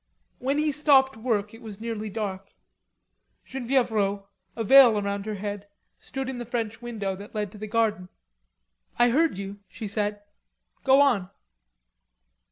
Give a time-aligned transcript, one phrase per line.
[0.39, 2.55] When he stopped work it was nearly dark.
[3.45, 4.23] Genevieve Rod,
[4.55, 5.67] a veil round her head,
[5.99, 8.09] stood in the French window that led to the garden.
[8.97, 10.23] "I heard you," she said.
[10.83, 11.29] "Go on."